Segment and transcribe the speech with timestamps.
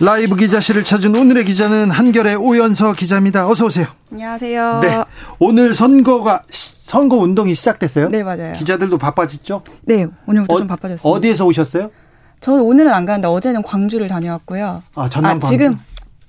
[0.00, 3.48] 라이브 기자실을 찾은 오늘의 기자는 한결의 오연서 기자입니다.
[3.48, 3.86] 어서 오세요.
[4.12, 4.80] 안녕하세요.
[4.80, 5.02] 네.
[5.40, 8.08] 오늘 선거가 선거 운동이 시작됐어요?
[8.08, 8.52] 네, 맞아요.
[8.54, 9.62] 기자들도 바빠졌죠?
[9.82, 11.12] 네, 오늘부터 어, 좀 바빠졌어요.
[11.12, 11.90] 어디에서 오셨어요?
[12.40, 14.82] 저 오늘은 안 가는데 어제는 광주를 다녀왔고요.
[14.94, 15.48] 아, 전남 아, 광주.
[15.48, 15.78] 지금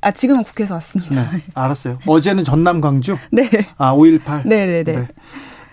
[0.02, 1.30] 아, 지금은 국회에서 왔습니다.
[1.32, 2.00] 네, 알았어요.
[2.08, 3.18] 어제는 전남 광주?
[3.32, 3.48] 네.
[3.78, 4.48] 아, 5.18.
[4.48, 5.08] 네, 네, 네.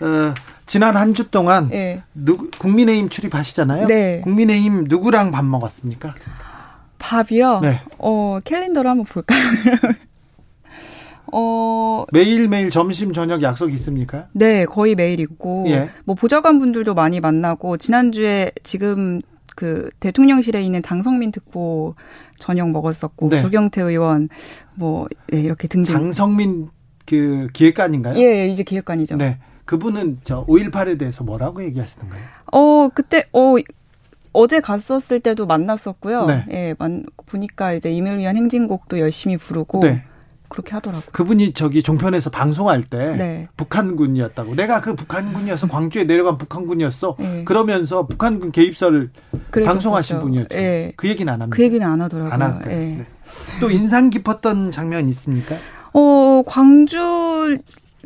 [0.05, 0.35] 어,
[0.67, 2.03] 지난 한 주 동안 네.
[2.13, 3.87] 누구, 국민의힘 출입하시잖아요.
[3.87, 4.21] 네.
[4.23, 6.13] 국민의힘 누구랑 밥 먹었습니까?
[7.07, 7.61] 밥이요.
[7.61, 7.81] 네.
[7.99, 9.39] 어, 캘린더를 한번 볼까요?
[11.33, 14.29] 어, 매일 매일 점심 저녁 약속 있습니까?
[14.33, 15.89] 네, 거의 매일 있고 예.
[16.05, 19.21] 뭐 보좌관 분들도 많이 만나고 지난주에 지금
[19.55, 21.95] 그 대통령실에 있는 당성민 특보
[22.39, 23.39] 저녁 먹었었고 네.
[23.39, 24.29] 조경태 의원
[24.75, 26.71] 뭐 네, 이렇게 등등 장성민
[27.07, 28.19] 그 기획관인가요?
[28.19, 29.17] 예, 예, 이제 기획관이죠.
[29.17, 29.39] 네.
[29.65, 32.21] 그분은 저 5.18에 대해서 뭐라고 얘기하시던가요?
[32.53, 33.57] 어, 그때, 어,
[34.37, 36.27] 어제 갔었을 때도 만났었고요.
[36.27, 36.45] 네.
[36.51, 39.81] 예, 만, 보니까 이제 임을 위한 행진곡도 열심히 부르고.
[39.81, 40.05] 네.
[40.49, 41.11] 그렇게 하더라고요.
[41.11, 43.49] 그분이 저기 종편에서 방송할 때 네.
[43.57, 44.55] 북한군이었다고.
[44.55, 47.17] 내가 그 북한군이어서 광주에 내려간 북한군이었어.
[47.19, 47.43] 네.
[47.45, 49.11] 그러면서 북한군 개입설을
[49.51, 49.75] 그랬었었죠.
[49.75, 50.57] 방송하신 분이었죠.
[50.59, 50.93] 예.
[50.97, 51.57] 그 얘기는 안 합니다.
[51.57, 52.33] 그 얘기는 안 하더라고요.
[52.33, 52.71] 안 할까요?
[52.71, 52.77] 예.
[52.77, 53.07] 네.
[53.61, 55.57] 또 인상 깊었던 장면 있습니까?
[55.93, 57.59] 어, 광주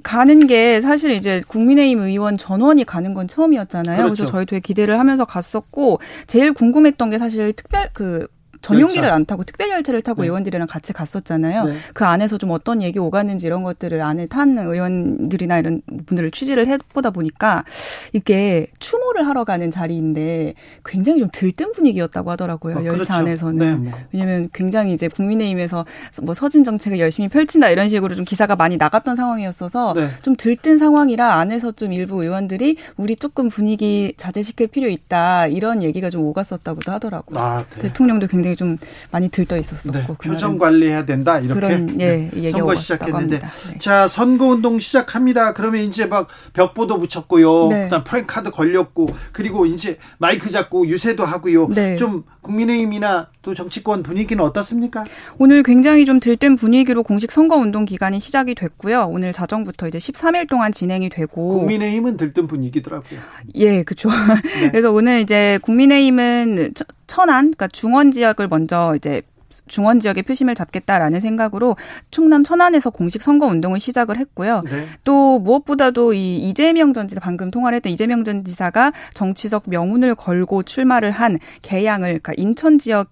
[0.03, 3.97] 가는 게 사실 이제 국민의힘 의원 전원이 가는 건 처음이었잖아요.
[3.97, 4.15] 그렇죠.
[4.15, 8.27] 그래서 저희 되게 기대를 하면서 갔었고 제일 궁금했던 게 사실 특별 그
[8.63, 9.15] 전용기를 열차.
[9.15, 10.29] 안 타고 특별 열차를 타고 네.
[10.29, 11.65] 의원들이랑 같이 갔었잖아요.
[11.65, 11.75] 네.
[11.95, 17.11] 그 안에서 좀 어떤 얘기 오갔는지 이런 것들을 안에 탄 의원들이나 이런 분들을 취재를 해보다
[17.11, 17.65] 보니까
[18.13, 20.55] 이게 추모를 하러 가는 자리인데
[20.85, 22.77] 굉장히 좀 들뜬 분위기였다고 하더라고요.
[22.77, 23.13] 어, 열차 그렇죠.
[23.15, 23.83] 안에서는.
[23.83, 23.99] 네, 뭐.
[24.13, 25.85] 왜냐면 굉장히 이제 국민의힘에서
[26.23, 30.09] 뭐 서진 정책을 열심히 펼친다 이런 식으로 좀 기사가 많이 나갔던 상황이었어서 네.
[30.23, 36.11] 좀 들뜬 상황이라 안에서 좀 일부 의원들이 우리 조금 분위기 자제시킬 필요 있다 이런 얘기가
[36.11, 37.39] 좀 오갔었다고도 하더라고요.
[37.39, 37.83] 아, 네.
[37.83, 38.79] 대통령도 굉장히 좀
[39.11, 40.07] 많이 들떠 있었었고 네.
[40.23, 43.39] 표정 관리해야 된다 이렇게 그런, 예, 네, 선거 시작했는데.
[43.39, 43.79] 네.
[43.79, 45.55] 자 선거 운동 시작합니다.
[45.55, 47.69] 그러면 이제 막 벽보도 붙였고요.
[47.69, 47.85] 네.
[47.85, 51.69] 그다음 프랭카드 걸렸고 그리고 이제 마이크 잡고 유세도 하고요.
[51.69, 51.97] 네.
[51.97, 55.03] 좀 국민의힘이나 또 정치권 분위기는 어떻습니까?
[55.39, 59.07] 오늘 굉장히 좀 들뜬 분위기로 공식 선거 운동 기간이 시작이 됐고요.
[59.11, 63.19] 오늘 자정부터 이제 13일 동안 진행이 되고 국민의힘은 들뜬 분위기더라고요.
[63.55, 64.11] 예, 그렇죠.
[64.11, 64.71] 네.
[64.71, 69.23] 그래서 오늘 이제 국민의힘은 처- 천안, 그러니까 중원 지역을 먼저 이제
[69.67, 71.77] 중원 지역의 표심을 잡겠다라는 생각으로
[72.13, 74.63] 충남 천안에서 공식 선거 운동을 시작을 했고요.
[74.65, 74.85] 네.
[75.03, 80.63] 또 무엇보다도 이 이재명 전 지사 방금 통화를 했던 이재명 전 지사가 정치적 명운을 걸고
[80.63, 83.09] 출마를 한 개양을 그러니까 인천 지역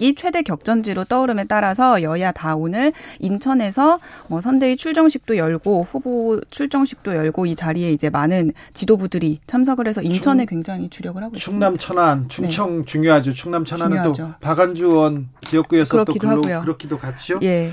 [0.00, 7.14] 이 최대 격전지로 떠오름에 따라서 여야 다 오늘 인천에서 뭐 선대위 출정식도 열고 후보 출정식도
[7.14, 11.50] 열고 이 자리에 이제 많은 지도부들이 참석을 해서 인천에 굉장히 주력을 하고 있습니다.
[11.50, 13.32] 충남 천안, 충청 중요하죠.
[13.34, 14.14] 충남 천안은 또 네.
[14.14, 14.38] 중요하죠.
[14.40, 16.60] 박안주 의원 지역구에서 또 그렇기도 글로 하고요.
[16.62, 17.38] 그렇기도 같죠.
[17.42, 17.70] 예.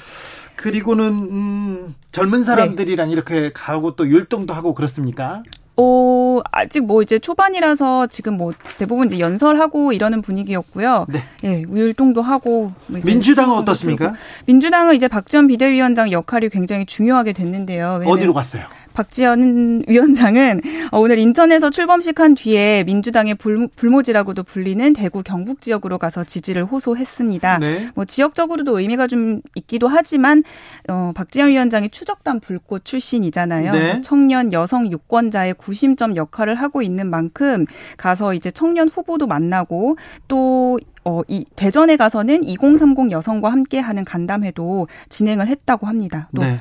[0.56, 5.44] 그리고는 음, 젊은 사람들이랑 이렇게 가고 또 율동도 하고 그렇습니까?
[5.78, 11.06] 어, 아직 뭐 이제 초반이라서 지금 뭐 대부분 이제 연설하고 이러는 분위기였고요.
[11.08, 11.20] 네.
[11.44, 12.72] 예, 율동도 하고.
[12.88, 14.16] 뭐 민주당은 어떻습니까?
[14.48, 18.02] 민주당은 이제 박지원 비대위원장 역할이 굉장히 중요하게 됐는데요.
[18.06, 18.64] 어디로 갔어요?
[18.97, 26.00] 박지원 위원장은 어, 오늘 인천에서 출범식한 뒤에 민주당의 불, 불모 지라고도 불리는 대구 경북 지역으로
[26.00, 27.59] 가서 지지를 호소했습니다.
[27.59, 27.90] 네.
[27.94, 30.41] 뭐 지역적으로도 의미가 좀 있기도 하지만
[30.90, 33.72] 어, 박지원 위원장이 추적단 불꽃 출신이잖아요.
[33.72, 34.02] 네.
[34.02, 37.66] 청년 여성 유권자의 구심점 역할을 하고 있는 만큼
[37.97, 39.97] 가서 이제 청년 후보도 만나고
[40.28, 46.30] 또 어, 이 대전에 가서는 2030 여성과 함께하는 간담회도 진행을 했다고 합니다.
[46.36, 46.60] 또 네.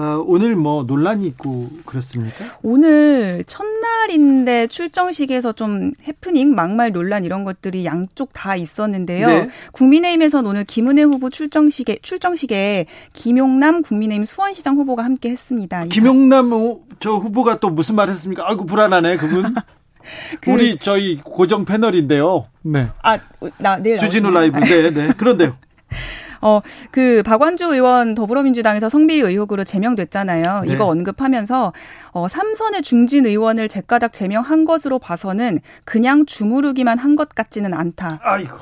[0.00, 2.34] 어, 오늘 뭐 논란이 있고 그렇습니까?
[2.62, 9.26] 오늘 첫날인데 출정식에서 좀 해프닝, 막말 논란 이런 것들이 양쪽 다 있었는데요.
[9.26, 9.50] 네.
[9.72, 15.84] 국민의힘에서는 오늘 김은혜 후보 출정식에 출정식에 김용남 국민의힘 수원시장 후보가 함께 했습니다.
[15.84, 18.48] 이 김용남 후- 저 후보가 또 무슨 말 했습니까?
[18.48, 19.54] 아이고 불안하네 그분.
[20.40, 22.46] 그- 우리 저희 고정 패널인데요.
[22.62, 22.88] 네.
[23.02, 23.18] 아,
[23.58, 24.30] 나 내일 주진우?
[24.30, 24.58] 라이브.
[24.60, 25.12] 네, 네.
[25.14, 25.56] 그런데요.
[26.40, 26.60] 어,
[26.90, 30.62] 그 박완주 의원 더불어민주당에서 성비 의혹으로 제명됐잖아요.
[30.66, 30.72] 네.
[30.72, 31.72] 이거 언급하면서
[32.12, 38.20] 어, 삼선의 중진 의원을 제가닥 제명한 것으로 봐서는 그냥 주무르기만 한 것 같지는 않다.
[38.22, 38.56] 아이고.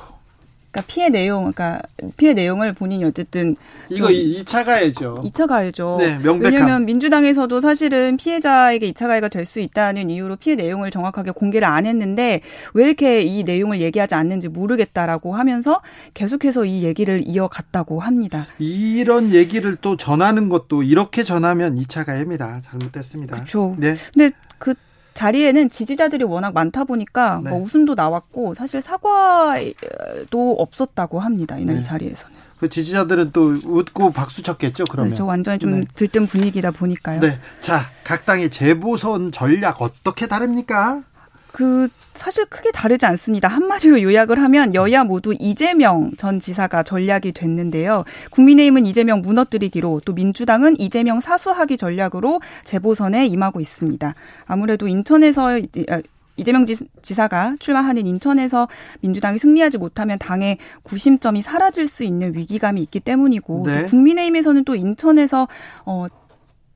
[0.71, 1.81] 그러니까 피해 내용, 그러니까
[2.17, 3.55] 피해 내용을 본인이 어쨌든
[3.89, 5.15] 이거 2차 가해죠.
[5.23, 5.97] 2차 가해죠.
[5.99, 6.41] 네, 명백한.
[6.53, 11.87] 왜냐하면 민주당에서도 사실은 피해자에게 2차 가해가 될 수 있다는 이유로 피해 내용을 정확하게 공개를 안
[11.87, 12.41] 했는데
[12.75, 15.81] 왜 이렇게 이 내용을 얘기하지 않는지 모르겠다라고 하면서
[16.13, 18.45] 계속해서 이 얘기를 이어갔다고 합니다.
[18.59, 22.61] 이런 얘기를 또 전하는 것도 이렇게 전하면 2차 가해입니다.
[22.63, 23.37] 잘못됐습니다.
[23.37, 23.73] 그렇죠.
[23.79, 23.95] 네.
[24.13, 24.75] 근데 그
[25.19, 27.49] 자리에는 지지자들이 워낙 많다 보니까 네.
[27.49, 31.57] 뭐 웃음도 나왔고 사실 사과도 없었다고 합니다.
[31.57, 31.81] 이날 네.
[31.81, 32.37] 자리에서는.
[32.57, 34.85] 그 지지자들은 또 웃고 박수 쳤겠죠.
[34.89, 35.09] 그러면.
[35.09, 35.25] 그렇죠.
[35.25, 35.81] 완전히 좀 네.
[35.93, 37.19] 들뜬 분위기다 보니까요.
[37.19, 37.37] 네.
[37.59, 41.01] 자, 각 당의 재보선 전략 어떻게 다릅니까?
[41.51, 43.47] 그 사실 크게 다르지 않습니다.
[43.47, 48.03] 한마디로 요약을 하면 여야 모두 이재명 전 지사가 전략이 됐는데요.
[48.31, 54.13] 국민의힘은 이재명 무너뜨리기로 또 민주당은 이재명 사수하기 전략으로 재보선에 임하고 있습니다.
[54.45, 55.59] 아무래도 인천에서
[55.89, 56.01] 아,
[56.35, 58.67] 이재명 지- 지사가 출마하는 인천에서
[59.01, 63.81] 민주당이 승리하지 못하면 당의 구심점이 사라질 수 있는 위기감이 있기 때문이고 네.
[63.81, 65.47] 또 국민의힘에서는 또 인천에서
[65.85, 66.05] 어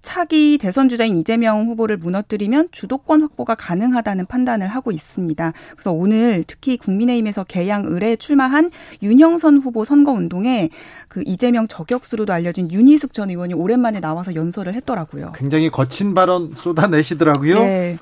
[0.04, 5.54] 차기 대선 주자인 이재명 후보를 무너뜨리면 주도권 확보가 가능하다는 판단을 하고 있습니다.
[5.72, 8.70] 그래서 오늘 특히 국민의힘에서 개양 을에 출마한
[9.02, 10.70] 윤영선 후보 선거 운동에
[11.08, 15.32] 그 이재명 저격수로도 알려진 윤희숙 전 의원이 오랜만에 나와서 연설을 했더라고요.
[15.36, 17.60] 굉장히 거친 발언 쏟아내시더라고요.
[17.60, 17.98] 네.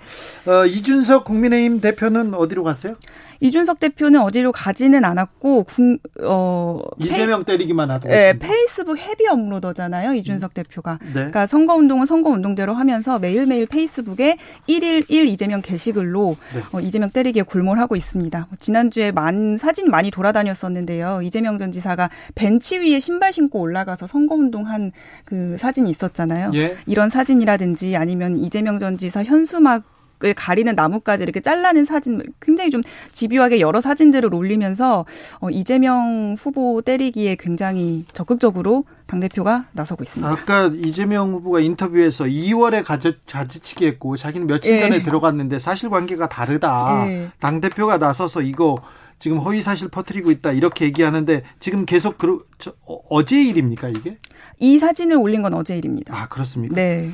[0.47, 2.95] 어, 이준석 국민의힘 대표는 어디로 갔어요?
[3.42, 8.07] 이준석 대표는 어디로 가지는 않았고 국, 어, 이재명 때리기만 하고.
[8.07, 10.13] 페이, 네, 페이스북 헤비 업로더잖아요.
[10.13, 11.00] 이준석 대표가.
[11.01, 11.13] 네.
[11.13, 16.62] 그러니까 선거 운동 은 선거 운동대로 하면서 매일매일 페이스북에 1일 1 이재명 게시글로 네.
[16.72, 18.48] 어, 이재명 때리기에 골몰하고 있습니다.
[18.50, 21.22] 뭐 지난주에 만 사진 많이 돌아다녔었는데요.
[21.24, 24.92] 이재명 전 지사가 벤치 위에 신발 신고 올라가서 선거 운동한
[25.26, 26.52] 그 사진이 있었잖아요.
[26.56, 26.78] 예.
[26.86, 29.84] 이런 사진이라든지 아니면 이재명 전 지사 현수막
[30.24, 35.06] 을 가리는 나뭇가지 이렇게 잘라낸 사진 굉장히 좀 집요하게 여러 사진들을 올리면서
[35.40, 40.31] 어, 이재명 후보 때리기에 굉장히 적극적으로 당 대표가 나서고 있습니다.
[40.31, 44.80] 아까 이재명 후보가 인터뷰에서 2월에 가지, 가지치기 했고 자기는 며칠 예.
[44.80, 47.04] 전에 들어갔는데 사실관계가 다르다.
[47.08, 47.30] 예.
[47.42, 48.81] 당 대표가 나서서 이거
[49.19, 52.48] 지금 허위 사실 퍼뜨리고 있다 이렇게 얘기하는데 지금 계속 그
[52.86, 54.18] 어, 어제 일입니까 이게?
[54.60, 56.16] 이 사진을 올린 건 어제 일입니다.
[56.16, 56.74] 아 그렇습니까?
[56.74, 57.12] 네,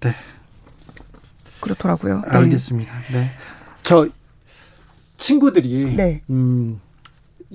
[0.00, 0.16] 네,
[1.60, 2.22] 그렇더라고요.
[2.22, 2.36] 네.
[2.36, 2.92] 알겠습니다.
[3.12, 3.30] 네,
[3.84, 4.08] 저
[5.18, 6.20] 친구들이 네.
[6.30, 6.80] 음,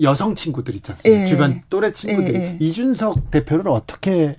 [0.02, 1.22] 여성 친구들 않습니까?
[1.22, 1.26] 예.
[1.26, 2.58] 주변 또래 친구들이 예, 예.
[2.60, 4.38] 이준석 대표를 어떻게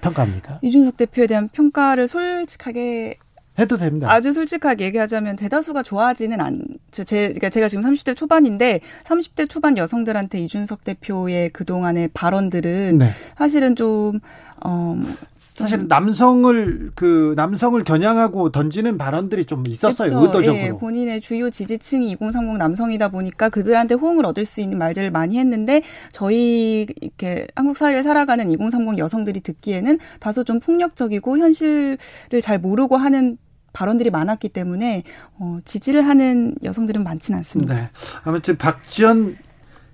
[0.00, 0.60] 평가합니까?
[0.62, 3.18] 이준석 대표에 대한 평가를 솔직하게
[3.58, 4.10] 해도 됩니다.
[4.10, 7.04] 아주 솔직하게 얘기하자면 대다수가 좋아하지는 않죠.
[7.04, 13.10] 제, 그러니까 제가 지금 30대 초반인데 30대 초반 여성들한테 이준석 대표의 그동안의 발언들은 네.
[13.36, 14.20] 사실은 좀,
[14.64, 14.96] 어,
[15.36, 20.26] 사실 남성을 그 남성을 겨냥하고 던지는 발언들이 좀 있었어요 그렇죠.
[20.26, 20.62] 의도적으로.
[20.62, 25.82] 예, 본인의 주요 지지층이 2030 남성이다 보니까 그들한테 호응을 얻을 수 있는 말들을 많이 했는데
[26.12, 31.98] 저희 이렇게 한국 사회를 살아가는 2030 여성들이 듣기에는 다소 좀 폭력적이고 현실을
[32.40, 33.36] 잘 모르고 하는
[33.72, 35.02] 발언들이 많았기 때문에
[35.38, 37.74] 어, 지지를 하는 여성들은 많지는 않습니다.
[37.74, 37.90] 네.
[38.24, 39.36] 아무튼 박지원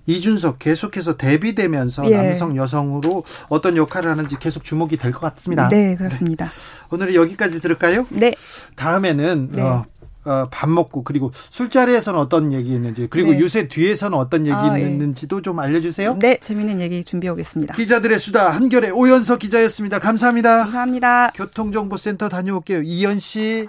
[0.08, 2.16] 이준석 계속해서 대비되면서 예.
[2.16, 5.68] 남성 여성으로 어떤 역할을 하는지 계속 주목이 될 것 같습니다.
[5.68, 6.50] 네, 그렇습니다.
[6.90, 8.06] 오늘 여기까지 들을까요?
[8.08, 8.34] 네.
[8.76, 9.60] 다음에는 네.
[9.62, 9.84] 어,
[10.24, 13.38] 어, 밥 먹고 그리고 술자리에서는 어떤 얘기 있는지 그리고 네.
[13.38, 14.82] 유세 뒤에서는 어떤 얘기 아, 예.
[14.82, 16.18] 있는지도 좀 알려주세요.
[16.20, 17.74] 네, 재미있는 얘기 준비해 오겠습니다.
[17.74, 19.98] 기자들의 수다 한결의 오연석 기자였습니다.
[19.98, 20.58] 감사합니다.
[20.64, 21.30] 감사합니다.
[21.34, 22.80] 교통정보센터 다녀올게요.
[22.82, 23.68] 이현 씨.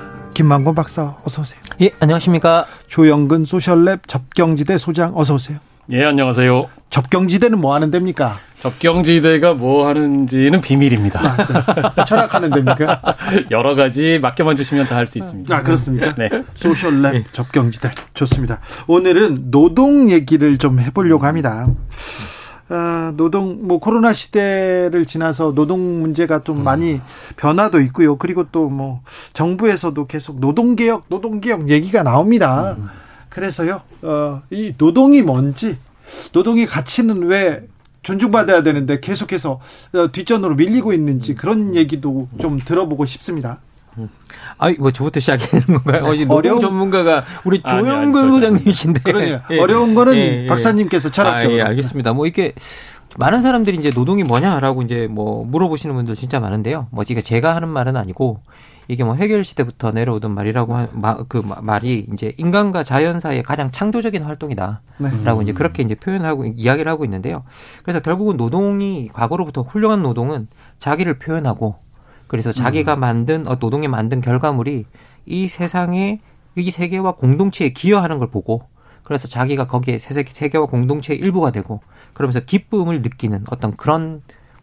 [0.33, 1.59] 김만곤 박사 어서 오세요.
[1.81, 2.65] 예, 안녕하십니까.
[2.87, 5.57] 조영근 소셜랩 접경지대 소장 어서 오세요.
[5.91, 6.67] 예, 안녕하세요.
[6.89, 8.35] 접경지대는 뭐 하는 데입니까?
[8.61, 12.03] 접경지대가 뭐 하는지는 비밀입니다.
[12.05, 13.01] 철학하는 데입니까?
[13.51, 15.53] 여러 가지 맡겨만 주시면 다 할 수 있습니다.
[15.55, 16.13] 아 그렇습니까?
[16.15, 16.29] 네.
[16.53, 18.59] 소셜랩 접경지대 좋습니다.
[18.87, 21.67] 오늘은 노동 얘기를 좀 해보려고 합니다.
[22.71, 27.01] 어, 노동 뭐 코로나 시대를 지나서 노동 문제가 좀 많이
[27.35, 28.15] 변화도 있고요.
[28.17, 29.01] 그리고 또 뭐
[29.33, 32.77] 정부에서도 계속 노동 개혁, 노동 개혁 얘기가 나옵니다.
[33.29, 35.77] 그래서요, 어, 이 노동이 뭔지,
[36.31, 37.67] 노동의 가치는 왜
[38.03, 39.59] 존중받아야 되는데 계속해서
[39.93, 43.59] 어, 뒷전으로 밀리고 있는지 그런 얘기도 좀 들어보고 싶습니다.
[44.57, 46.03] 아이, 뭐, 저부터 시작하는 건가요?
[46.05, 46.59] 어제 노동 어려운...
[46.59, 49.01] 전문가가 우리 조영근 소장님이신데.
[49.01, 49.41] 그러네요.
[49.51, 49.59] 예.
[49.59, 50.47] 어려운 거는 예, 예.
[50.47, 51.55] 박사님께서 철학적으로.
[51.55, 52.13] 아, 예, 알겠습니다.
[52.13, 52.53] 뭐, 이게
[53.17, 56.87] 많은 사람들이 이제 노동이 뭐냐라고 이제 뭐 물어보시는 분들 진짜 많은데요.
[56.91, 58.41] 뭐, 이게 제가 하는 말은 아니고
[58.87, 63.71] 이게 뭐 해결 시대부터 내려오던 말이라고 한, 마, 그 말이 이제 인간과 자연 사이의 가장
[63.71, 65.43] 창조적인 활동이다라고 네.
[65.43, 67.43] 이제 그렇게 이제 표현하고 이야기를 하고 있는데요.
[67.83, 70.47] 그래서 결국은 노동이 과거로부터 훌륭한 노동은
[70.79, 71.75] 자기를 표현하고
[72.31, 73.01] 그래서 자기가 음.
[73.01, 74.85] 만든 어, 노동에 만든 결과물이
[75.25, 76.21] 이 세상에
[76.55, 78.61] 이 세계와 공동체에 기여하는 걸 보고
[79.03, 81.81] 그래서 자기가 거기에 세계와 공동체의 일부가 되고
[82.13, 84.21] 그러면서 기쁨을 느끼는 어떤 그런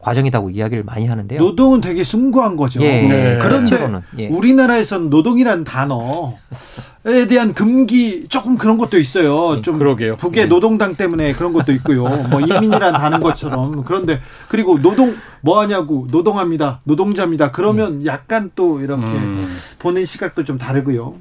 [0.08, 1.38] 과정이라고 이야기를 많이 하는데요.
[1.38, 2.82] 노동은 되게 숭고한 거죠.
[2.82, 3.38] 예, 네.
[3.40, 4.28] 그런데 예.
[4.28, 9.50] 우리나라에선 노동이라는 단어에 대한 금기 조금 그런 것도 있어요.
[9.50, 10.16] 음, 좀 그러게요.
[10.16, 10.48] 북의 네.
[10.48, 12.04] 노동당 때문에 그런 것도 있고요.
[12.30, 16.80] 뭐 인민이란 단는 것처럼 그런데 그리고 노동 뭐 하냐고 노동합니다.
[16.84, 17.50] 노동자입니다.
[17.50, 18.06] 그러면 음.
[18.06, 19.46] 약간 또 이렇게 음.
[19.78, 21.14] 보는 시각도 좀 다르고요.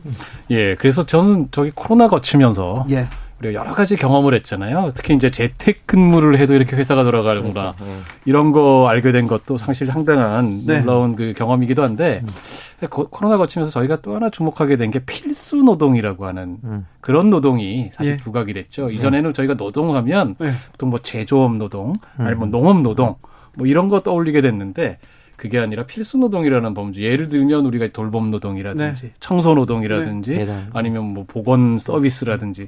[0.52, 3.08] 예, 그래서 저는 저기 코로나 거치면서 예.
[3.40, 4.92] 우리가 여러 가지 경험을 했잖아요.
[4.96, 7.76] 특히 이제 재택근무를 해도 이렇게 회사가 돌아가는구나.
[7.80, 8.00] 네, 네, 네.
[8.26, 10.80] 이런 거 알게 된 것도 사실 상당한 네.
[10.80, 12.88] 놀라운 그 경험이기도 한데 음.
[12.90, 16.86] 코로나 거치면서 저희가 또 하나 주목하게 된 게 필수 노동이라고 하는 음.
[17.02, 18.18] 그런 노동이 사실 예.
[18.18, 18.90] 부각이 됐죠.
[18.90, 20.54] 이전에는 저희가 노동하면 네.
[20.72, 21.94] 보통 뭐 제조업 노동, 음.
[22.26, 23.16] 아니면 뭐 농업 노동
[23.56, 24.98] 뭐 이런 거 떠올리게 됐는데
[25.38, 27.04] 그게 아니라 필수 노동이라는 범주.
[27.04, 29.14] 예를 들면 우리가 돌봄 노동이라든지 네.
[29.20, 30.64] 청소 노동이라든지 네.
[30.74, 32.68] 아니면 뭐 보건 서비스라든지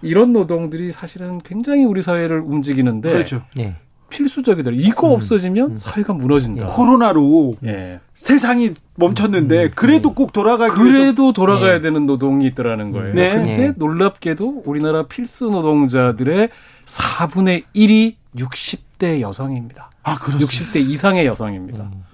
[0.00, 3.42] 이런 노동들이 사실은 굉장히 우리 사회를 움직이는데 그렇죠.
[3.56, 3.76] 네.
[4.10, 4.76] 필수적이더라.
[4.78, 5.14] 이거 음.
[5.14, 5.76] 없어지면 음.
[5.76, 6.68] 사회가 무너진다.
[6.68, 7.98] 코로나로 예.
[8.14, 9.70] 세상이 멈췄는데 음.
[9.74, 11.80] 그래도 꼭 돌아가기 그래도 돌아가야 네.
[11.80, 13.12] 되는 노동이 있더라는 거예요.
[13.12, 13.34] 네.
[13.34, 13.72] 근데 네.
[13.76, 16.48] 놀랍게도 우리나라 필수 노동자들의
[16.86, 19.90] 4분의 1이 60대 여성입니다.
[20.02, 20.50] 아, 그렇습니다.
[20.50, 21.84] 60대 이상의 여성입니다.
[21.84, 22.04] 음.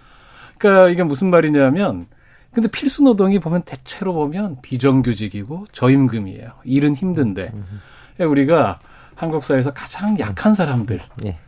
[0.59, 2.07] 그러니까 이게 무슨 말이냐면
[2.53, 6.53] 근데 필수 노동이 보면 대체로 보면 비정규직이고 저임금이에요.
[6.65, 7.81] 일은 힘든데 음.
[8.17, 8.81] 그러니까 우리가
[9.15, 11.39] 한국 사회에서 가장 약한 사람들에 네.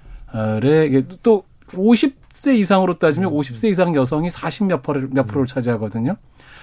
[1.22, 6.16] 또 50세 이상으로 따지면 50세 이상 여성이 40몇 프로를 몇 프로를 차지하거든요.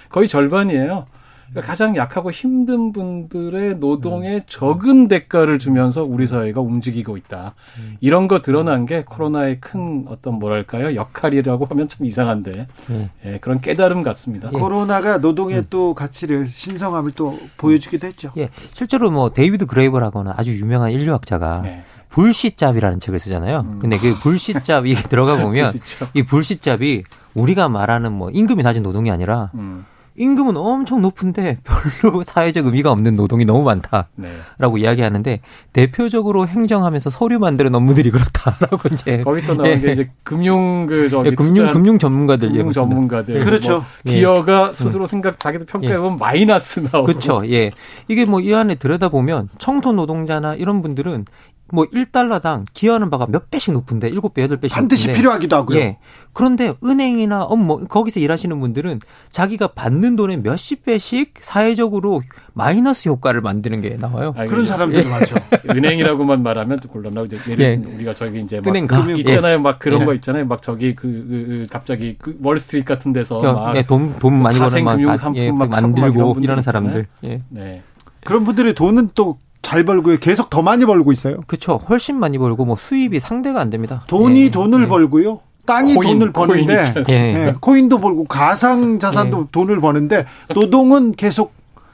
[0.09, 1.07] 거의 절반이에요.
[1.49, 4.41] 그러니까 가장 약하고 힘든 분들의 노동에 음.
[4.47, 7.55] 적은 대가를 주면서 우리 사회가 움직이고 있다.
[7.77, 7.97] 음.
[7.99, 13.09] 이런 거 드러난 게 코로나의 큰 어떤 뭐랄까요 역할이라고 하면 참 이상한데 음.
[13.25, 14.49] 예, 그런 깨달음 같습니다.
[14.53, 14.59] 예.
[14.59, 15.65] 코로나가 노동의 음.
[15.69, 18.31] 또 가치를 신성함을 또 보여주기도 했죠.
[18.37, 21.83] 예, 실제로 뭐 데이비드 그레이버라고는 아주 유명한 인류학자가 네.
[22.09, 23.59] bullshit job이라는 책을 쓰잖아요.
[23.59, 23.79] 음.
[23.79, 25.71] 근데 그 bullshit job이 들어가 보면
[26.13, 29.85] 이 bullshit job이 우리가 말하는 뭐 임금이 낮은 노동이 아니라 음.
[30.19, 31.59] 임금은 엄청 높은데
[32.01, 34.81] 별로 사회적 의미가 없는 노동이 너무 많다라고 네.
[34.81, 35.39] 이야기하는데
[35.71, 39.79] 대표적으로 행정하면서 서류 만드는 업무들이 그렇다라고 이제 거기 또 나온 예.
[39.79, 43.39] 게 이제 금융 그 저기 예, 금융 금융 전문가들 금융 전문가들 네.
[43.39, 44.73] 그렇죠 뭐 기여가 예.
[44.73, 46.17] 스스로 생각 자기도 평가해 보면 예.
[46.17, 47.71] 마이너스 나오고 그렇죠 예
[48.07, 51.25] 이게 뭐 이 안에 들여다 보면 청소 노동자나 이런 분들은
[51.71, 55.17] 뭐 1달러당 기여하는 바가 몇 배씩 높은데 7배, 8배씩 반드시 높은데.
[55.17, 55.79] 필요하기도 하고요.
[55.79, 55.97] 예.
[56.33, 58.99] 그런데 은행이나 업무 거기서 일하시는 분들은
[59.29, 62.21] 자기가 받는 돈의 몇십 배씩 사회적으로
[62.53, 64.33] 마이너스 효과를 만드는 게 나와요.
[64.37, 65.09] 아, 그런 사람들이 예.
[65.09, 65.35] 많죠.
[65.69, 67.95] 은행이라고만 말하면 곤란하고 이제 예를 예.
[67.95, 68.87] 우리가 저기 이제 막 은행
[69.19, 69.53] 있잖아요.
[69.53, 69.57] 예.
[69.57, 70.05] 막 그런 예.
[70.05, 70.45] 거 있잖아요.
[70.45, 74.83] 막 저기 그, 그, 그 갑자기 그 월스트리트 같은 데서 막 돈, 돈 많이 버는
[74.83, 77.07] 막 금융 상품 예, 막 만들고 이러는 사람들.
[77.25, 77.41] 예.
[77.49, 77.83] 네.
[78.25, 80.17] 그런 분들의 돈은 또 잘 벌고요.
[80.17, 81.39] 계속 더 많이 벌고 있어요.
[81.47, 81.79] 그렇죠.
[81.89, 84.03] 훨씬 많이 벌고 뭐 수입이 상대가 안 됩니다.
[84.07, 84.51] 돈이 예.
[84.51, 84.87] 돈을 예.
[84.87, 85.41] 벌고요.
[85.65, 87.13] 땅이 코인, 돈을 버는데 코인 예.
[87.13, 87.55] 예.
[87.59, 89.47] 코인도 벌고 가상 자산도 예.
[89.51, 90.25] 돈을 버는데
[90.55, 91.53] 노동은 계속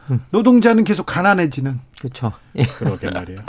[0.10, 0.22] 음.
[0.30, 1.80] 노동자는 계속 가난해지는.
[2.00, 2.32] 그렇죠.
[2.78, 3.42] 그러게 말이에요.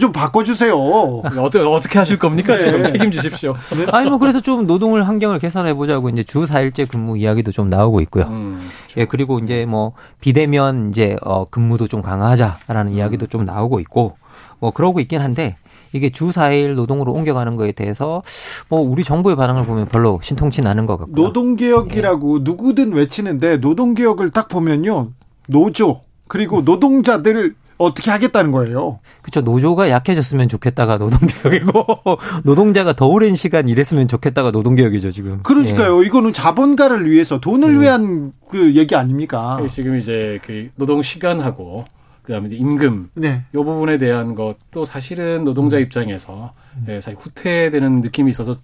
[0.00, 0.74] 좀 바꿔주세요.
[0.76, 2.56] 어떻게, 어떻게 하실 겁니까?
[2.56, 2.60] 네.
[2.60, 3.54] 지금 책임지십시오.
[3.76, 3.86] 네.
[3.92, 8.00] 아니, 뭐, 그래서 좀 노동을 환경을 개선해 보자고 이제 주 4일째 근무 이야기도 좀 나오고
[8.02, 8.24] 있고요.
[8.24, 9.00] 음, 그렇죠.
[9.00, 12.96] 예, 그리고 이제 뭐, 비대면 이제, 어, 근무도 좀 강화하자라는 음.
[12.96, 14.16] 이야기도 좀 나오고 있고,
[14.60, 15.56] 뭐, 그러고 있긴 한데,
[15.92, 18.22] 이게 주 4일 노동으로 옮겨가는 거에 대해서
[18.70, 21.14] 뭐 우리 정부의 반응을 보면 별로 신통치 않은 것 같고요.
[21.14, 22.42] 노동개혁이라고 예.
[22.42, 25.10] 누구든 외치는데 노동개혁을 딱 보면요.
[25.48, 28.98] 노조 그리고 노동자들 어떻게 하겠다는 거예요.
[29.22, 29.40] 그렇죠.
[29.40, 31.86] 노조가 약해졌으면 좋겠다가 노동개혁이고
[32.44, 35.42] 노동자가 더 오랜 시간 일했으면 좋겠다가 노동개혁이죠 지금.
[35.42, 36.02] 그러니까요.
[36.02, 36.06] 예.
[36.06, 37.80] 이거는 자본가를 위해서 돈을 음.
[37.80, 39.58] 위한 그 얘기 아닙니까?
[39.60, 41.86] 네, 지금 이제 그 노동 시간하고
[42.22, 43.42] 그다음에 이제 임금 네.
[43.54, 45.82] 요 부분에 대한 것도 사실은 노동자 음.
[45.82, 46.52] 입장에서
[46.88, 48.56] 예, 사실 후퇴되는 느낌이 있어서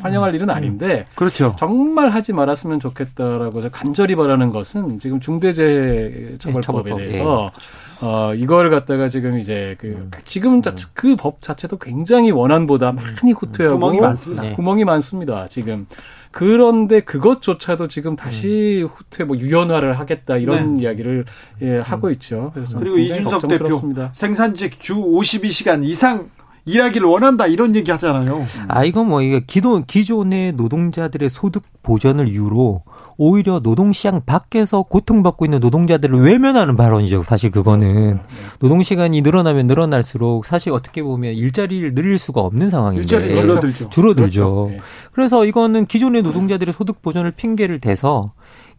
[0.00, 1.56] 환영할 일은 아닌데 그렇죠.
[1.58, 7.85] 정말 하지 말았으면 좋겠다라고 간절히 바라는 것은 지금 중대재해처벌법에 네, 대해서 예.
[8.00, 10.10] 어 이걸 갖다가 지금 이제 그 음.
[10.24, 10.60] 지금
[10.92, 14.42] 그법 그 자체도 굉장히 원안보다 많이 후퇴하고 구멍이 많습니다.
[14.42, 14.52] 네.
[14.52, 15.46] 구멍이 많습니다.
[15.48, 15.86] 지금
[16.30, 18.88] 그런데 그것조차도 지금 다시 음.
[18.88, 20.82] 후퇴 뭐 유연화를 하겠다 이런 네.
[20.82, 21.24] 이야기를
[21.62, 22.50] 예, 하고 있죠.
[22.52, 23.80] 그래서 그리고 이준석 대표
[24.12, 26.28] 생산직 주 52시간 이상
[26.66, 28.44] 일하기를 원한다 이런 얘기 하잖아요.
[28.68, 32.82] 아 이건 뭐 이게 기존 기존의 노동자들의 소득 보전을 이유로
[33.18, 37.22] 오히려 노동시장 밖에서 고통받고 있는 노동자들을 외면하는 발언이죠.
[37.22, 38.20] 사실 그거는 네.
[38.60, 43.90] 노동시간이 늘어나면 늘어날수록 사실 어떻게 보면 일자리를 늘릴 수가 없는 상황인데 일자리 줄어들죠.
[43.90, 44.54] 줄어들죠.
[44.54, 44.68] 그렇죠.
[44.70, 44.80] 네.
[45.12, 48.32] 그래서 이거는 기존의 노동자들의 소득 보전을 핑계를 대서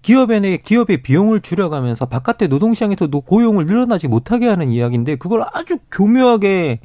[0.08, 5.80] 기업의 기업의 비용을 줄여가면서 바깥의 노동 시장에서 도 고용을 늘어나지 못하게 하는 이야기인데 그걸 아주
[5.92, 6.80] 교묘하게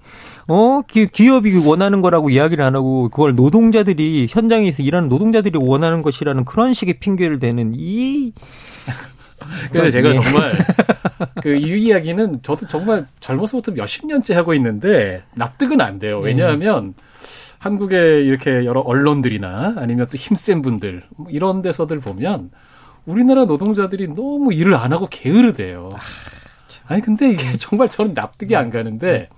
[0.49, 6.45] 어 기, 기업이 원하는 거라고 이야기를 안 하고 그걸 노동자들이 현장에서 일하는 노동자들이 원하는 것이라는
[6.45, 8.33] 그런 식의 핑계를 대는 이
[9.71, 10.14] 근데 제가 예.
[10.14, 10.52] 정말
[11.43, 16.19] 그 이 이야기는 저도 정말 젊어서부터 몇십 년째 하고 있는데 납득은 안 돼요.
[16.19, 16.95] 왜냐하면 음.
[17.59, 22.50] 한국의 이렇게 여러 언론들이나 아니면 또 힘센 분들 뭐 이런 데서들 보면
[23.06, 25.90] 우리나라 노동자들이 너무 일을 안 하고 게으르대요.
[25.94, 25.99] 아,
[26.88, 27.54] 아니 근데 이게 음.
[27.59, 29.28] 정말 저는 납득이 안 가는데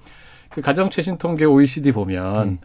[0.51, 2.59] 그 가정 최신 통계 OECD 보면 음.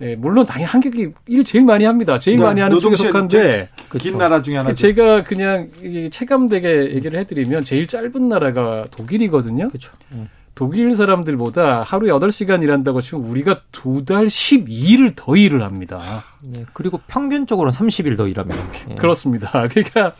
[0.00, 2.18] 예, 물론 당연히 한국이 일 제일 많이 합니다.
[2.18, 3.68] 제일 네, 많이 하는 쪽에 속한데
[3.98, 4.18] 긴.
[4.18, 4.74] 나라 중에 하나.
[4.74, 5.70] 제가 그냥
[6.10, 9.68] 체감되게 얘기를 해드리면 제일 짧은 나라가 독일이거든요.
[9.68, 9.92] 그렇죠.
[10.10, 10.26] 네.
[10.54, 16.00] 독일 사람들보다 하루 8시간 일한다고 치면 우리가 두달 12일을 더 일을 합니다.
[16.40, 18.62] 네, 그리고 평균적으로 30일 더 일합니다.
[18.88, 18.94] 네.
[18.96, 19.50] 그렇습니다.
[19.68, 20.14] 그러니까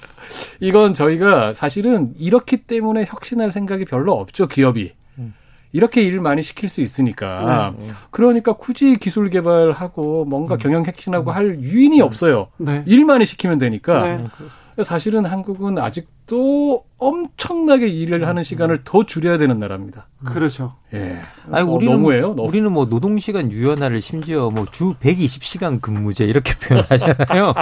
[0.60, 4.92] 이건 저희가 사실은 이렇기 때문에 혁신할 생각이 별로 없죠, 기업이.
[5.18, 5.34] 음.
[5.72, 7.74] 이렇게 일을 많이 시킬 수 있으니까.
[7.78, 7.88] 네.
[8.10, 10.58] 그러니까 굳이 기술 개발하고 뭔가 음.
[10.58, 11.36] 경영 혁신하고 음.
[11.36, 12.48] 할 유인이 없어요.
[12.56, 12.82] 네.
[12.86, 14.02] 일 많이 시키면 되니까.
[14.02, 14.26] 네.
[14.82, 20.06] 사실은 한국은 아직 도 엄청나게 일을 하는 시간을 더 줄여야 되는 나라입니다.
[20.24, 20.76] 그렇죠.
[20.94, 21.18] 예.
[21.50, 22.28] 아니, 어, 우리는, 너무해요.
[22.34, 22.48] 너무.
[22.48, 27.54] 우리는 뭐 노동 시간 유연화를 심지어 뭐 주 120시간 근무제 이렇게 표현하잖아요.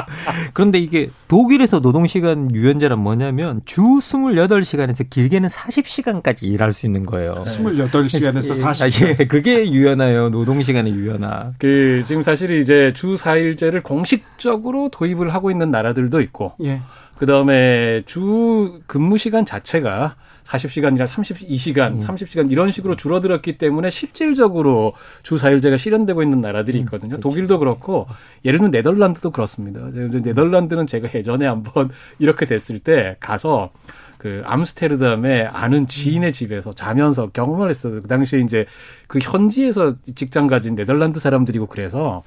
[0.53, 7.43] 그런데 이게 독일에서 노동 시간 유연제란 뭐냐면 주 28시간에서 길게는 40시간까지 일할 수 있는 거예요.
[7.45, 7.51] 네.
[7.51, 9.05] 28시간에서 40시간.
[9.05, 10.29] 아, 예, 그게 유연화예요.
[10.31, 11.53] 노동 시간의 유연화.
[11.59, 16.53] 그, 지금 사실 이제 주 4일제를 공식적으로 도입을 하고 있는 나라들도 있고.
[16.63, 16.83] 예.
[17.21, 21.99] 그 다음에 주 근무 시간 자체가 40시간이나 32시간, 음.
[21.99, 27.17] 30시간 이런 식으로 줄어들었기 때문에 실질적으로 주 4일제가 실현되고 있는 나라들이 음, 있거든요.
[27.17, 28.07] 음, 독일도 그렇고
[28.47, 29.91] 예를 들면 네덜란드도 그렇습니다.
[29.93, 33.69] 네덜란드는 제가 예전에 한번 이렇게 됐을 때 가서
[34.17, 38.01] 그 암스테르담에 아는 지인의 집에서 자면서 경험을 했어요.
[38.01, 38.65] 그 당시에 이제
[39.09, 42.23] 그 현지에서 직장 가진 네덜란드 사람들이고 그래서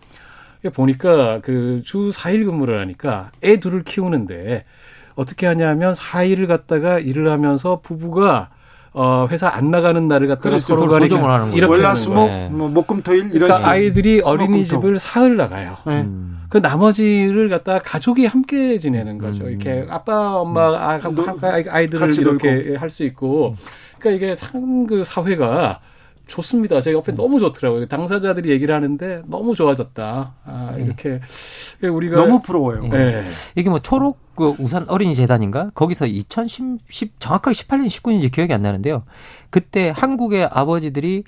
[0.69, 4.65] 보니까 그 주 4일 근무를 하니까 애 둘을 키우는데
[5.15, 8.49] 어떻게 하냐면 4일을 갖다가 일을 하면서 부부가
[8.95, 10.67] 어 회사 안 나가는 날을 갖다가 그렇죠.
[10.76, 11.67] 서로 간에 조정을 하는 거예요.
[11.67, 12.49] 월화수목 네.
[12.52, 15.78] 뭐 목금토일 이런 그러니까 아이들이 어린이집을 사흘 나가요.
[15.88, 16.02] 네.
[16.02, 16.43] 음.
[16.49, 19.45] 그 나머지를 갖다가 가족이 함께 지내는 거죠.
[19.45, 19.49] 음.
[19.49, 20.76] 이렇게 아빠 엄마 음.
[20.76, 20.99] 아,
[21.71, 23.56] 아이들을 이렇게 할 수 있고
[23.97, 25.80] 그러니까 이게 상 그 사회가
[26.27, 26.81] 좋습니다.
[26.81, 27.15] 제가 옆에 음.
[27.15, 27.88] 너무 좋더라고요.
[27.88, 30.33] 당사자들이 얘기를 하는데 너무 좋아졌다.
[30.45, 30.83] 아, 네.
[30.83, 31.19] 이렇게
[31.81, 32.88] 우리가 너무 부러워요.
[32.88, 33.25] 네.
[33.55, 35.69] 이게 뭐 초록 그 우산 어린이 재단인가?
[35.75, 39.03] 거기서 2010 정확하게 18년 19년인지 기억이 안 나는데요.
[39.49, 41.23] 그때 한국의 아버지들이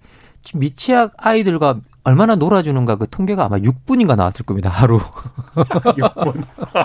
[0.53, 4.99] 미취학 아이들과 얼마나 놀아주는가 그 통계가 아마 6분인가 나왔을 겁니다, 하루.
[5.55, 6.43] 6분.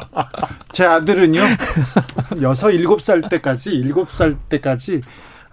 [0.73, 5.03] 제 아들은요, 6, 7살 때까지, 7살 때까지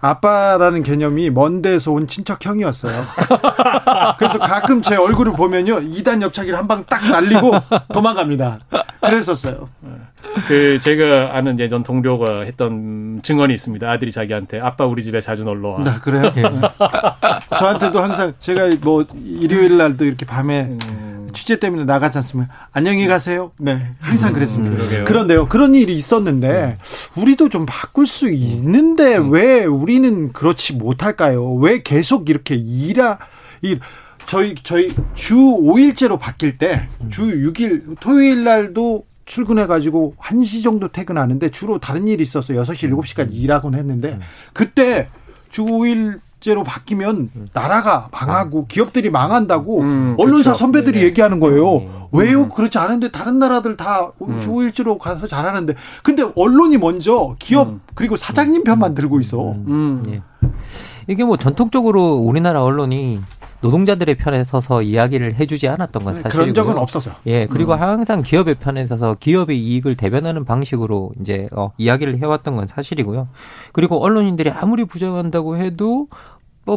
[0.00, 3.04] 아빠라는 개념이 먼 데서 온 친척 형이었어요.
[4.18, 5.80] 그래서 가끔 제 얼굴을 보면요.
[5.80, 7.52] 2단 옆차기를 한 방 딱 날리고
[7.92, 8.60] 도망갑니다.
[9.00, 9.68] 그랬었어요.
[10.46, 13.90] 그 제가 아는 예전 동료가 했던 증언이 있습니다.
[13.90, 15.80] 아들이 자기한테 아빠 우리 집에 자주 놀러 와.
[15.82, 16.30] 네, 그래요?
[16.34, 16.42] 네.
[17.58, 20.78] 저한테도 항상 제가 뭐 일요일 날도 이렇게 밤에 음.
[21.32, 22.52] 취재 때문에 나가지 않습니까?
[22.72, 23.52] 안녕히 가세요.
[23.58, 24.82] 네, 항상 그랬습니다.
[24.98, 26.78] 음, 그런데요, 그런 일이 있었는데
[27.18, 29.30] 우리도 좀 바꿀 수 있는데 음.
[29.30, 31.54] 왜 우리는 그렇지 못할까요?
[31.54, 33.18] 왜 계속 이렇게 일하
[33.62, 33.80] 일
[34.26, 41.50] 저희 저희 주 5일제로 바뀔 때 주 6일 토요일 날도 출근해 가지고 1시 정도 퇴근하는데
[41.50, 44.18] 주로 다른 일이 있어서 6시 7시까지 일하곤 했는데
[44.52, 45.08] 그때
[45.50, 50.58] 주 5일 제로 바뀌면 나라가 망하고 기업들이 망한다고 음, 언론사 그렇죠.
[50.58, 51.04] 선배들이 네.
[51.06, 51.78] 얘기하는 거예요.
[51.78, 51.98] 음.
[52.12, 52.48] 왜요?
[52.48, 54.38] 그렇지 않은데 다른 나라들 다 음.
[54.38, 57.80] 주일제로 가서 잘하는데 근데 언론이 먼저 기업 음.
[57.94, 59.52] 그리고 사장님 편만 들고 있어.
[59.52, 60.02] 음.
[60.08, 60.22] 예.
[61.08, 63.20] 이게 뭐 전통적으로 우리나라 언론이
[63.60, 66.42] 노동자들의 편에 서서 이야기를 해주지 않았던 건 사실이고요.
[66.42, 67.12] 그런 적은 없어서.
[67.26, 67.80] 예, 그리고 음.
[67.80, 73.28] 항상 기업의 편에 서서 기업의 이익을 대변하는 방식으로 이제 어, 이야기를 해왔던 건 사실이고요.
[73.72, 76.08] 그리고 언론인들이 아무리 부정한다고 해도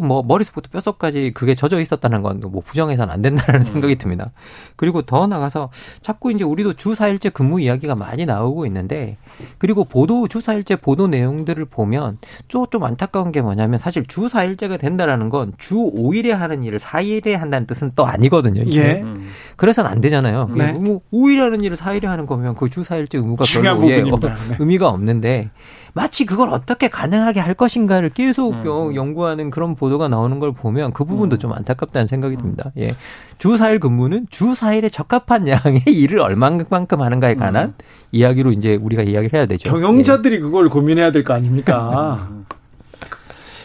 [0.00, 3.62] 뭐 머리속부터 뼛속까지 그게 젖어 있었다는 건 뭐 부정해서는 안 된다는 음.
[3.62, 4.32] 생각이 듭니다.
[4.76, 9.16] 그리고 더 나가서 자꾸 이제 우리도 주 4일째 근무 이야기가 많이 나오고 있는데
[9.58, 14.78] 그리고 보도 주 4일째 보도 내용들을 보면 좀, 좀 안타까운 게 뭐냐면 사실 주 4일째가
[14.80, 18.62] 된다라는 건 주 5일에 하는 일을 4일에 한다는 뜻은 또 아니거든요.
[18.62, 18.80] 이게.
[18.80, 19.04] 예.
[19.52, 19.56] 음.
[19.56, 20.50] 그래서는 안 되잖아요.
[20.54, 20.72] 네.
[20.72, 24.56] 뭐 5일에 하는 일을 4일에 하는 거면 그 주 4일째 의무가 별로 예, 어, 네.
[24.58, 25.50] 의미가 없는데
[25.94, 28.94] 마치 그걸 어떻게 가능하게 할 것인가를 계속 음.
[28.94, 31.38] 연구하는 그런 보도가 나오는 걸 보면 그 부분도 음.
[31.38, 32.72] 좀 안타깝다는 생각이 듭니다.
[32.78, 32.94] 예.
[33.36, 37.74] 주 4일 근무는 주 4일에 적합한 양의 일을 얼만큼 하는가에 관한 음.
[38.12, 39.70] 이야기로 이제 우리가 이야기를 해야 되죠.
[39.70, 40.40] 경영자들이 예.
[40.40, 42.28] 그걸 고민해야 될 거 아닙니까?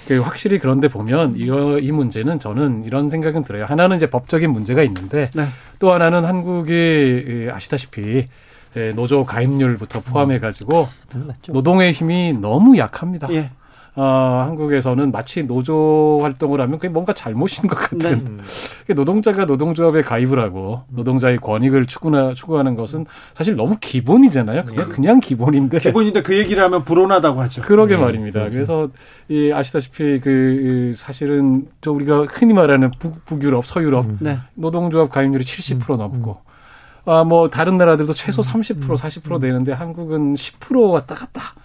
[0.08, 3.66] 그 확실히 그런데 보면 이거 이 문제는 저는 이런 생각은 들어요.
[3.66, 5.48] 하나는 이제 법적인 문제가 있는데 네.
[5.80, 8.28] 또 하나는 한국이 아시다시피
[8.78, 10.88] 예, 노조 가입률부터 포함해 가지고
[11.50, 13.28] 노동의 힘이 너무 약합니다.
[13.32, 13.50] 예.
[13.98, 18.38] 어, 한국에서는 마치 노조 활동을 하면 그게 뭔가 잘못인 것 같은.
[18.86, 18.94] 네.
[18.94, 24.66] 노동자가 노동조합에 가입을 하고 노동자의 권익을 추구나, 추구하는 것은 사실 너무 기본이잖아요.
[24.66, 24.96] 그냥, 네.
[24.96, 25.80] 그냥 기본인데.
[25.80, 27.64] 기본인데 그 얘기를 하면 불온하다고 하죠.
[27.64, 28.02] 그러게 네.
[28.04, 28.48] 말입니다.
[28.50, 28.88] 그래서
[29.30, 34.18] 이 아시다시피 그 사실은 저 우리가 흔히 말하는 북, 북유럽, 서유럽 음.
[34.22, 34.38] 네.
[34.54, 35.98] 노동조합 가입률이 70% 음.
[35.98, 36.38] 넘고
[37.08, 37.12] 음.
[37.12, 38.96] 아, 뭐 다른 나라들도 최소 30% 음.
[38.96, 41.56] 40% 되는데 한국은 10% 왔다 갔다.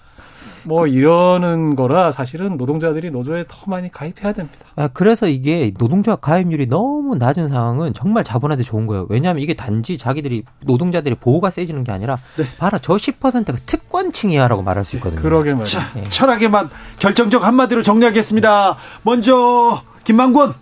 [0.64, 4.60] 뭐 이러는 거라 사실은 노동자들이 노조에 더 많이 가입해야 됩니다.
[4.76, 9.06] 아, 그래서 이게 노동자 가입률이 너무 낮은 상황은 정말 자본한테 좋은 거예요.
[9.08, 12.44] 왜냐하면 이게 단지 자기들이 노동자들이 보호가 세지는 게 아니라 네.
[12.58, 15.20] 바로 저 10%가 특권층이야라고 말할 수 있거든요.
[15.20, 15.82] 그러게 말이에요.
[15.94, 16.02] 네.
[16.04, 18.76] 철학의 맛 결정적 한마디로 정리하겠습니다.
[19.02, 20.54] 먼저 김만권.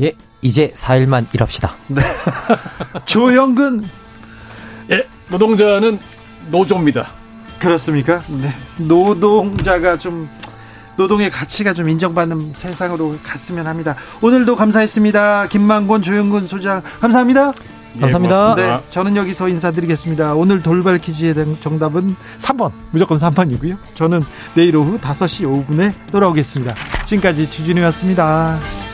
[0.00, 1.74] 예, 이제 4일만 일합시다.
[1.88, 2.00] 네.
[3.04, 3.84] 조영근.
[4.90, 5.98] 예, 노동자는
[6.50, 7.08] 노조입니다.
[7.58, 8.22] 그렇습니까?
[8.28, 8.54] 네.
[8.76, 10.28] 노동자가 좀
[10.96, 13.94] 노동의 가치가 좀 인정받는 세상으로 갔으면 합니다.
[14.20, 15.46] 오늘도 감사했습니다.
[15.48, 17.52] 김만곤, 조영근 소장 감사합니다.
[17.94, 18.54] 네, 감사합니다.
[18.56, 20.34] 네, 저는 여기서 인사드리겠습니다.
[20.34, 23.76] 오늘 돌발 퀴즈의 정답은 3번, 무조건 3번이고요.
[23.94, 26.74] 저는 내일 오후 5시 5분에 돌아오겠습니다.
[27.04, 28.87] 지금까지 주진우였습니다.